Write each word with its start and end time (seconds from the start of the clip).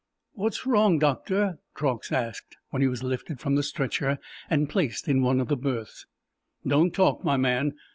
"What's 0.33 0.65
wrong, 0.65 0.97
Doctor?" 0.97 1.59
Truax 1.75 2.11
asked, 2.11 2.57
when 2.71 2.81
he 2.81 2.87
was 2.87 3.03
lifted 3.03 3.39
from 3.39 3.53
the 3.53 3.61
stretcher 3.61 4.17
and 4.49 4.67
placed 4.67 5.07
in 5.07 5.21
one 5.21 5.39
of 5.39 5.47
the 5.47 5.55
berths. 5.55 6.07
"Don't 6.65 6.91
talk, 6.91 7.23
my 7.23 7.37
man. 7.37 7.75